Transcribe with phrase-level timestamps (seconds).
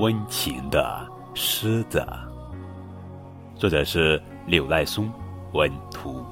[0.00, 2.02] 温情的狮子，
[3.54, 5.12] 作者是柳赖松，
[5.52, 6.24] 文图，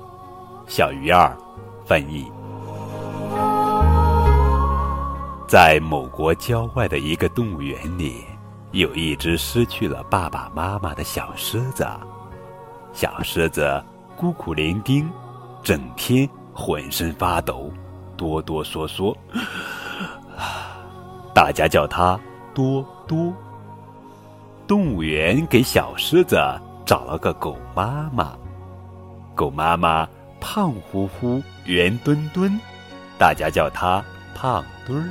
[0.66, 1.36] 小鱼儿
[1.84, 2.32] 翻译。
[5.46, 8.25] 在某国郊外的一个动物园里，
[8.72, 11.86] 有一只失去了爸爸妈妈的小狮子。
[12.94, 13.85] 小狮子
[14.16, 15.07] 孤苦伶仃，
[15.62, 17.71] 整天浑身发抖，
[18.16, 19.14] 哆哆嗦嗦。
[21.35, 22.18] 大家叫它
[22.54, 23.30] 多多。
[24.68, 26.36] 动物园给小狮子
[26.85, 28.36] 找了个狗妈妈，
[29.35, 30.07] 狗妈妈
[30.43, 32.61] 胖乎乎、圆墩墩，
[33.17, 35.09] 大家叫它胖墩儿。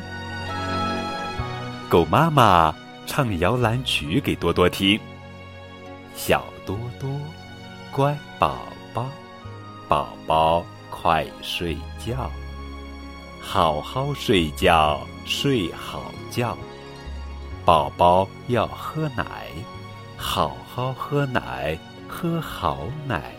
[1.89, 2.71] 狗妈妈
[3.07, 4.99] 唱摇篮曲给多多听，
[6.13, 7.09] 小多多，
[7.91, 8.59] 乖宝
[8.93, 9.07] 宝，
[9.87, 12.29] 宝宝快睡觉。
[13.41, 16.55] 好好睡觉，睡好觉。
[17.67, 19.49] 宝宝要喝奶，
[20.15, 23.35] 好好喝奶，喝好奶。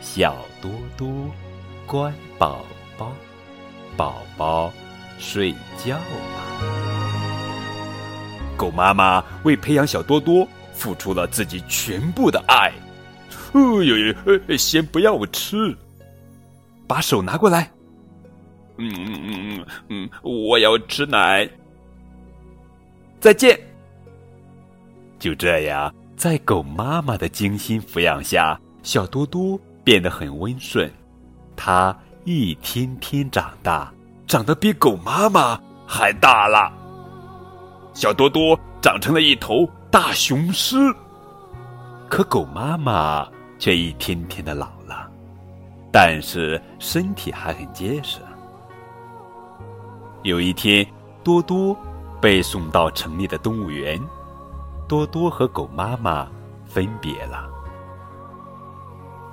[0.00, 1.28] 小多多，
[1.84, 2.64] 乖宝
[2.96, 3.12] 宝，
[3.96, 4.72] 宝宝
[5.18, 5.52] 睡
[5.84, 6.62] 觉吧。
[8.56, 12.72] 狗妈妈为培养小多多，付出了自己全部的爱。
[13.52, 15.76] 哎呦，先不要我吃，
[16.86, 17.68] 把手拿过来。
[18.78, 21.50] 嗯嗯嗯嗯嗯，我要吃奶。
[23.24, 23.58] 再见。
[25.18, 30.92] 就这样，在狗妈妈的精心抚养下，小多多变得很温顺。
[31.56, 33.90] 它一天天长大，
[34.26, 36.70] 长得比狗妈妈还大了。
[37.94, 40.76] 小多多长成了一头大雄狮，
[42.10, 43.26] 可狗妈妈
[43.58, 45.10] 却一天天的老了，
[45.90, 48.18] 但是身体还很结实。
[50.24, 50.86] 有一天，
[51.22, 51.74] 多多
[52.20, 54.00] 被送到城里的动物园。
[54.86, 56.28] 多多和狗妈妈
[56.66, 57.48] 分别了。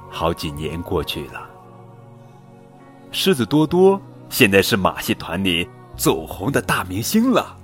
[0.09, 1.50] 好几年过去了，
[3.12, 4.00] 狮子多多
[4.30, 7.58] 现在是马戏团里走红的大明星了。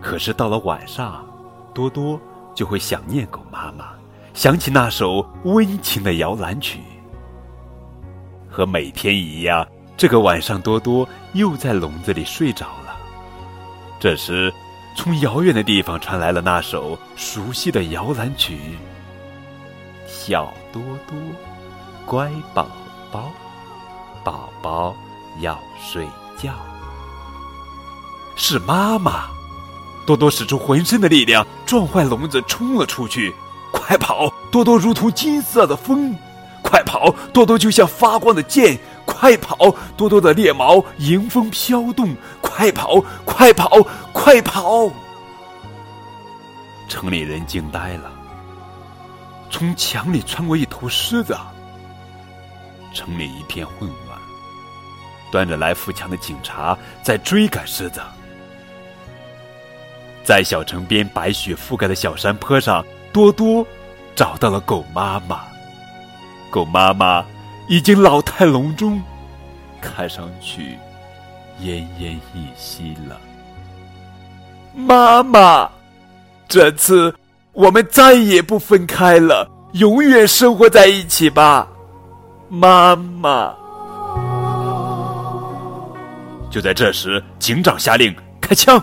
[0.00, 1.26] 可是到了晚上，
[1.74, 2.18] 多多
[2.54, 3.90] 就会想念狗妈妈，
[4.32, 6.80] 想起那首温情的摇篮曲。
[8.48, 9.66] 和每天一样。
[9.96, 12.89] 这个晚上，多多又在笼子里睡着了。
[14.00, 14.50] 这时，
[14.96, 18.58] 从遥远的地方传来了那首熟悉的摇篮曲
[20.08, 21.18] ：“小多多，
[22.06, 22.66] 乖宝
[23.12, 23.30] 宝，
[24.24, 24.96] 宝宝
[25.40, 26.06] 要睡
[26.38, 26.54] 觉。”
[28.36, 29.26] 是妈妈。
[30.06, 33.34] 多多使出浑身的力量，撞坏笼子，冲了出去。
[33.70, 34.32] 快跑！
[34.50, 36.16] 多多如同金色的风。
[36.62, 37.14] 快跑！
[37.34, 38.78] 多多就像发光的箭。
[39.04, 39.56] 快跑！
[39.96, 42.14] 多多的猎毛迎风飘动。
[42.40, 43.00] 快跑！
[43.24, 43.68] 快跑！
[44.12, 44.90] 快跑！
[46.88, 48.10] 城里人惊呆了。
[49.50, 51.36] 从墙里穿过一头狮子。
[52.94, 54.18] 城里一片混乱。
[55.30, 58.00] 端着来扶墙的警察在追赶狮子。
[60.24, 63.66] 在小城边白雪覆盖的小山坡上，多多
[64.14, 65.40] 找到了狗妈妈。
[66.50, 67.24] 狗妈妈。
[67.68, 69.00] 已经老态龙钟，
[69.80, 70.76] 看上去
[71.60, 73.16] 奄奄一息了。
[74.74, 75.68] 妈妈，
[76.48, 77.14] 这次
[77.52, 81.66] 我们再也不分开了，永远生活在一起吧，
[82.48, 83.54] 妈妈。
[86.50, 88.82] 就在这时，警长下令开枪，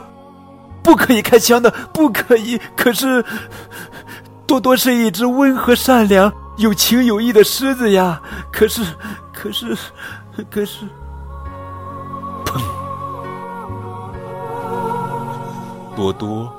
[0.82, 2.58] 不可以开枪的，不可以。
[2.78, 3.24] 可是，
[4.46, 6.32] 多多是一只温和善良。
[6.57, 8.19] 有情有义的狮子呀！
[8.51, 8.84] 可是，
[9.31, 9.78] 可是，
[10.50, 10.85] 可是，
[12.45, 12.59] 砰！
[15.95, 16.51] 多多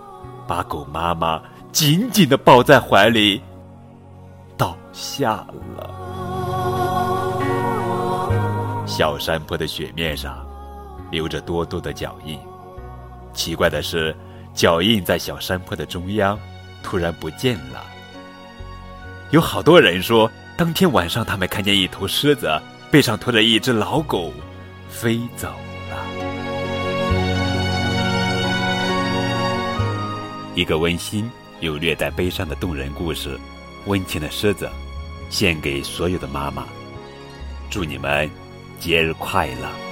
[0.47, 1.43] 把狗妈妈
[1.73, 3.43] 紧紧的抱在怀里，
[4.57, 5.45] 倒下
[5.77, 5.91] 了。
[8.87, 10.47] 小山坡的雪面上
[11.11, 12.39] 留着多多的脚印。
[13.33, 14.17] 奇怪的是，
[14.55, 16.39] 脚印在小山坡的中央
[16.85, 17.83] 突然不见了。
[19.31, 22.51] 有好多人说，当天晚上他们看见一头狮子
[22.91, 24.33] 背上拖着一只老狗，
[24.89, 25.49] 飞走
[25.91, 25.99] 了。
[30.55, 31.31] 一个温馨
[31.61, 33.39] 又略带悲伤的动人故事，
[33.85, 34.67] 温情的狮子，
[35.29, 36.65] 献给所有的妈妈。
[37.69, 38.31] 祝你们
[38.81, 39.88] 节日快乐！